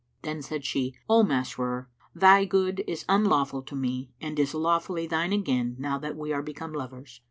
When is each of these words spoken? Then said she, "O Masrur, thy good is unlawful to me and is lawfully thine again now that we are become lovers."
Then 0.23 0.41
said 0.41 0.65
she, 0.65 0.95
"O 1.07 1.21
Masrur, 1.21 1.85
thy 2.15 2.43
good 2.43 2.83
is 2.87 3.05
unlawful 3.07 3.61
to 3.61 3.75
me 3.75 4.09
and 4.19 4.39
is 4.39 4.55
lawfully 4.55 5.05
thine 5.05 5.31
again 5.31 5.75
now 5.77 5.99
that 5.99 6.17
we 6.17 6.33
are 6.33 6.41
become 6.41 6.73
lovers." 6.73 7.19